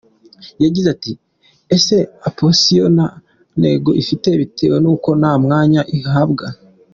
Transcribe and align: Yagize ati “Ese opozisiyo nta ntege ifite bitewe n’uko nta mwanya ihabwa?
Yagize 0.63 0.87
ati 0.95 1.11
“Ese 1.75 1.95
opozisiyo 2.27 2.85
nta 2.95 3.09
ntege 3.59 3.89
ifite 4.01 4.29
bitewe 4.41 4.77
n’uko 4.83 5.09
nta 5.19 5.33
mwanya 5.43 5.81
ihabwa? 5.97 6.47